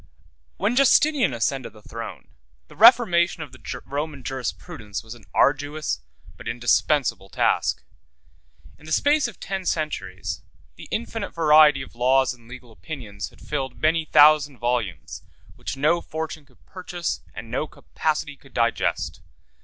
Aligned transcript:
When 0.57 0.75
Justinian 0.75 1.31
ascended 1.31 1.73
the 1.73 1.81
throne, 1.83 2.29
the 2.69 2.75
reformation 2.75 3.43
of 3.43 3.51
the 3.51 3.81
Roman 3.85 4.23
jurisprudence 4.23 5.03
was 5.03 5.13
an 5.13 5.25
arduous 5.31 5.99
but 6.37 6.47
indispensable 6.47 7.29
task. 7.29 7.83
In 8.79 8.87
the 8.87 8.91
space 8.91 9.27
of 9.27 9.39
ten 9.39 9.63
centuries, 9.63 10.41
the 10.75 10.87
infinite 10.89 11.35
variety 11.35 11.83
of 11.83 11.93
laws 11.93 12.33
and 12.33 12.47
legal 12.47 12.71
opinions 12.71 13.29
had 13.29 13.41
filled 13.47 13.75
many 13.79 14.05
thousand 14.05 14.57
volumes, 14.57 15.21
which 15.55 15.77
no 15.77 16.01
fortune 16.01 16.45
could 16.47 16.65
purchase 16.65 17.21
and 17.35 17.51
no 17.51 17.67
capacity 17.67 18.35
could 18.35 18.55
digest. 18.55 19.21